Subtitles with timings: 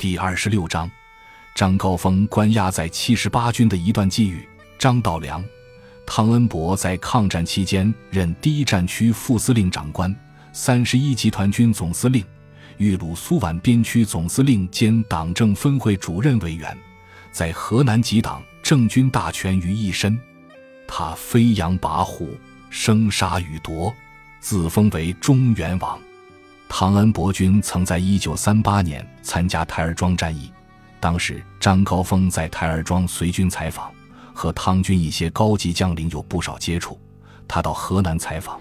[0.00, 0.90] 第二十六章，
[1.54, 4.48] 张高峰关押在七十八军的一段际遇。
[4.78, 5.44] 张道良、
[6.06, 10.16] 汤恩伯在抗战期间任第一战区副司令长官、
[10.54, 12.24] 三十一集团军总司令、
[12.78, 16.74] 豫鲁苏皖边区总司令兼党政分会主任委员，
[17.30, 20.18] 在河南集党政军大权于一身。
[20.88, 22.26] 他飞扬跋扈，
[22.70, 23.94] 生杀予夺，
[24.40, 26.00] 自封为中原王。
[26.72, 30.50] 汤恩伯军曾在一九三八年参加台儿庄战役，
[31.00, 33.90] 当时张高峰在台儿庄随军采访，
[34.32, 36.98] 和汤军一些高级将领有不少接触。
[37.48, 38.58] 他到河南采访，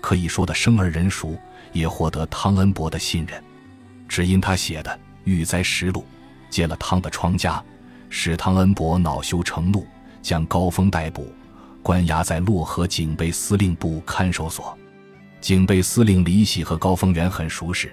[0.00, 1.38] 可以说的生而人熟，
[1.72, 3.42] 也获得汤恩伯的信任。
[4.08, 4.90] 只因他写的
[5.22, 6.00] 《遇灾实录》，
[6.50, 7.62] 揭了汤的疮痂，
[8.10, 9.86] 使汤恩伯恼羞成怒，
[10.20, 11.32] 将高峰逮捕，
[11.80, 14.76] 关押在漯河警备司令部看守所。
[15.42, 17.92] 警备司令李喜和高峰原很熟识，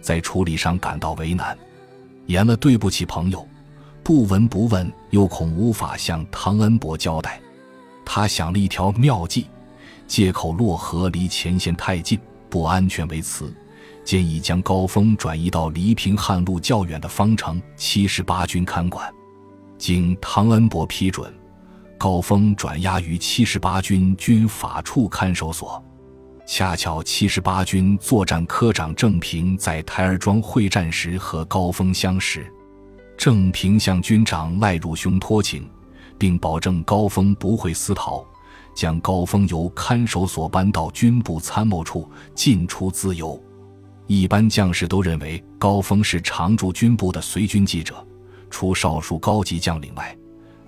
[0.00, 1.58] 在处理上感到为难，
[2.26, 3.44] 言了对不起朋友，
[4.04, 7.40] 不闻不问，又恐无法向汤恩伯交代。
[8.04, 9.48] 他想了一条妙计，
[10.06, 12.16] 借口洛河离前线太近，
[12.48, 13.52] 不安全为辞，
[14.04, 19.12] 建议将高峰转移到离平汉路较远的方城七十八军看管。
[19.76, 21.34] 经汤恩伯批准，
[21.98, 25.84] 高峰转押于七十八军军法处看守所。
[26.46, 32.46] 恰巧七十八军作战科长郑平在台儿庄会战时和高峰相识，
[33.16, 35.66] 郑平向军长赖汝雄托请，
[36.18, 38.22] 并保证高峰不会私逃，
[38.74, 43.42] 将高峰由看守所搬到军部参谋处，进出自由。
[44.06, 48.06] 一般将士都认为高峰是常驻军部的随军记者，
[48.50, 50.14] 除少数高级将领外，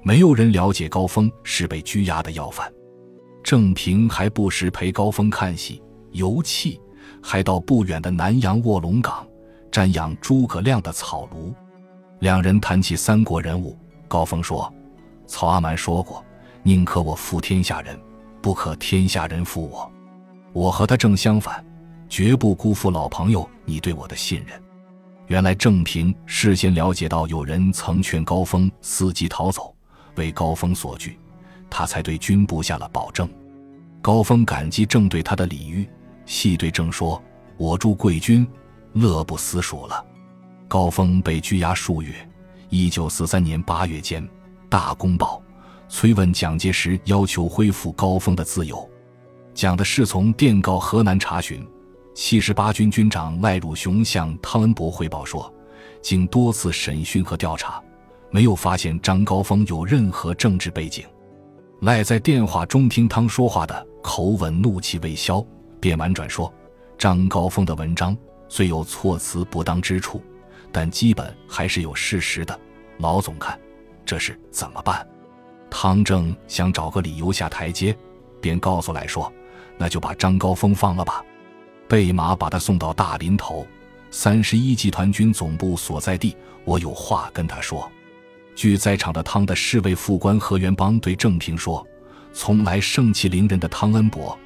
[0.02, 2.72] 没有人了解高峰是被拘押的要犯。
[3.46, 5.80] 郑平还不时陪高峰看戏、
[6.10, 6.76] 游憩，
[7.22, 9.24] 还到不远的南阳卧龙岗
[9.70, 11.54] 瞻仰诸葛亮的草庐。
[12.18, 14.68] 两人谈起三国人物，高峰说
[15.28, 16.24] ：“曹阿瞒说过，
[16.64, 17.96] 宁可我负天下人，
[18.42, 19.88] 不可天下人负我。
[20.52, 21.64] 我和他正相反，
[22.08, 24.60] 绝不辜负老朋友你对我的信任。”
[25.28, 29.72] 原来郑平事先了解到有人曾劝高峰伺机逃走，
[30.16, 31.16] 为高峰所惧。
[31.68, 33.28] 他才对军部下了保证。
[34.06, 35.84] 高峰感激郑对他的礼遇，
[36.26, 37.20] 细对郑说
[37.58, 38.46] ：“我驻贵军，
[38.92, 40.06] 乐不思蜀了。”
[40.68, 42.14] 高峰被拘押数月。
[42.68, 44.22] 一九四三年八月间，
[44.68, 45.42] 《大公报》
[45.92, 48.88] 催问蒋介石要求恢复高峰的自由。
[49.52, 51.66] 蒋的侍从电告河南查询，
[52.14, 55.52] 七十八军军长赖汝雄向汤恩伯汇报说，
[56.00, 57.82] 经多次审讯和调查，
[58.30, 61.04] 没有发现张高峰有任何政治背景。
[61.80, 65.44] 赖在电话中听汤说话的口吻，怒气未消，
[65.80, 66.50] 便婉转说
[66.96, 68.16] ：“张高峰的文章
[68.48, 70.22] 虽有措辞不当之处，
[70.70, 72.56] 但基本还是有事实的。
[72.98, 73.58] 老总看
[74.04, 75.04] 这事怎么办？”
[75.68, 77.94] 汤正想找个理由下台阶，
[78.40, 79.30] 便告诉来说
[79.76, 81.20] ：“那就把张高峰放了吧，
[81.88, 83.66] 备马把他送到大林头
[84.12, 87.90] 三十一集团军总部所在地，我有话跟他说。”
[88.54, 91.84] 据在场的汤的侍卫副官何元邦对郑平说
[92.36, 94.38] ：“从来盛气凌人的汤恩伯，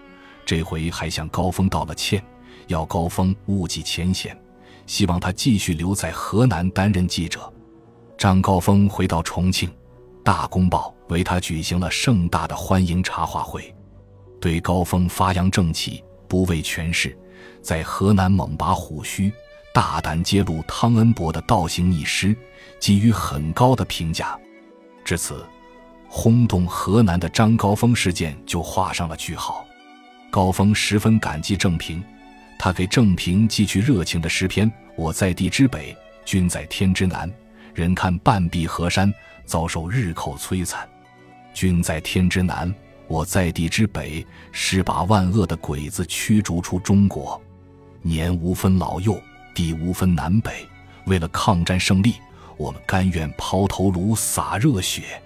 [0.46, 2.24] 这回还向高峰道了歉，
[2.68, 4.40] 要高峰勿计前嫌，
[4.86, 7.52] 希望他继续留在河南担任记者。”
[8.16, 9.68] 张高峰回到重庆，
[10.22, 13.74] 《大公报》为他举行了盛大的欢迎茶话会，
[14.40, 17.18] 对高峰发扬正气、不畏权势，
[17.60, 19.32] 在河南猛拔虎须。
[19.74, 22.36] 大胆揭露汤恩伯的倒行逆施，
[22.78, 24.38] 给予很高的评价。
[25.04, 25.44] 至此，
[26.12, 29.64] 轰动河南的张高峰事件就画上了句号。
[30.28, 32.02] 高峰十分感激郑平，
[32.58, 37.32] 他给郑平寄去热情的诗篇：“我在地之北，君在天之南。
[37.72, 39.12] 人看半壁河山，
[39.46, 40.86] 遭受日寇摧残。
[41.54, 42.74] 君在天之南，
[43.06, 47.40] 我在地之北，是把万恶的鬼子驱逐出中国。
[48.02, 49.18] 年无分老幼。”
[49.52, 50.64] 地无分南北，
[51.06, 52.14] 为了抗战胜利，
[52.56, 55.20] 我们甘愿抛头颅、洒热血。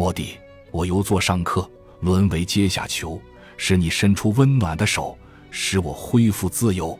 [0.00, 0.38] 莫迪，
[0.70, 1.70] 我由座上客，
[2.00, 3.20] 沦为阶下囚，
[3.58, 5.14] 是你伸出温暖的手，
[5.50, 6.98] 使我恢复自由。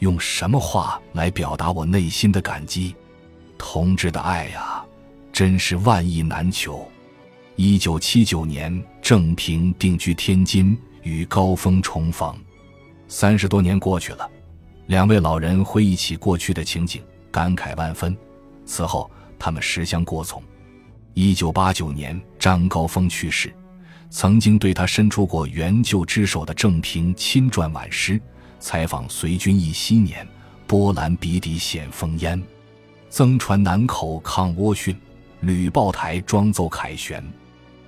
[0.00, 2.94] 用什么话来表达我内心的感激？
[3.56, 4.84] 同志的爱呀，
[5.32, 6.86] 真是万亿难求。
[7.54, 12.36] 一九七九年，郑平定居天津，与高峰重逢。
[13.08, 14.30] 三十多年过去了。
[14.88, 18.14] 两位老人回忆起过去的情景，感慨万分。
[18.66, 20.42] 此后，他们十相过从。
[21.18, 23.50] 一九八九年，张高峰去世，
[24.10, 28.20] 曾经对他伸出过援救之手的郑平亲撰挽诗，
[28.60, 30.28] 采访随军忆昔年，
[30.66, 32.38] 波澜笔底显烽烟。
[33.08, 34.94] 曾传南口抗倭训，
[35.40, 37.24] 吕报台装奏凯旋。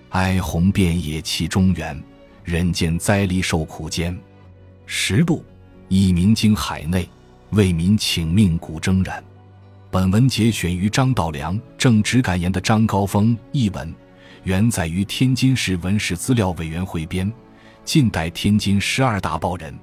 [0.08, 2.02] 哀鸿遍野泣中原，
[2.44, 4.18] 人间灾黎受苦艰。
[4.86, 5.44] 实录
[5.88, 7.06] 一鸣惊海内，
[7.50, 9.22] 为民请命鼓铮然。
[9.98, 13.92] 本文节选于张道良《正直感言》的张高峰译文，
[14.44, 17.28] 原载于天津市文史资料委员会编，
[17.84, 19.76] 近代天津十二大报人，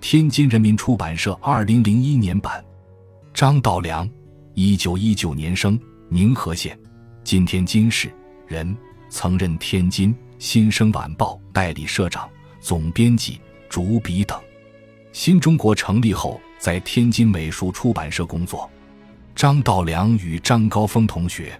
[0.00, 2.60] 天津人民出版社二零零一年版。
[3.32, 4.10] 张道良，
[4.54, 5.78] 一九一九年生，
[6.08, 6.76] 宁河县，
[7.22, 8.12] 今天津市
[8.48, 8.76] 人。
[9.10, 12.28] 曾任天津《新生晚报》代理社长、
[12.60, 14.36] 总编辑、主笔等。
[15.12, 18.68] 新中国成立后，在天津美术出版社工作。
[19.34, 21.58] 张道良与张高峰同学，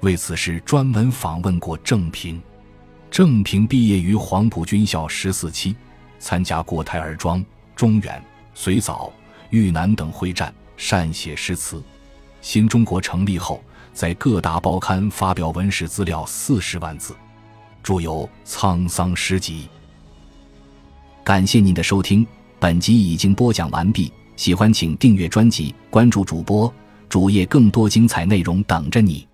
[0.00, 2.40] 为此事专门访问过郑平。
[3.10, 5.74] 郑平毕业于黄埔军校十四期，
[6.18, 7.44] 参加过台儿庄、
[7.76, 8.22] 中原、
[8.54, 9.12] 随枣、
[9.50, 11.82] 豫南等会战，善写诗词。
[12.40, 13.62] 新中国成立后。
[13.94, 17.14] 在各大报刊发表文史资料四十万字，
[17.82, 19.64] 著有《沧桑诗集》。
[21.22, 22.26] 感谢您的收听，
[22.58, 24.10] 本集已经播讲完毕。
[24.34, 26.72] 喜欢请订阅专辑，关注主播
[27.12, 29.28] 主页，更多精彩内容等着你。